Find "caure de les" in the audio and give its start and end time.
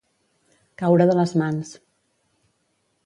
0.83-1.35